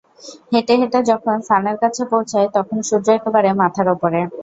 [0.51, 4.19] হেঁটে হেঁটে যখন সানের কাছে পৌঁছাই, তখন সূর্য একেবারে মাথার ওপরে।